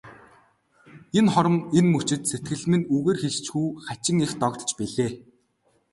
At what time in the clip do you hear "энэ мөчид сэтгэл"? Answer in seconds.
1.77-2.63